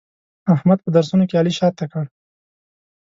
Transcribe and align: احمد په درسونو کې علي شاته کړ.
احمد 0.55 0.79
په 0.81 0.89
درسونو 0.95 1.23
کې 1.29 1.35
علي 1.39 1.53
شاته 1.59 1.85
کړ. 1.91 2.05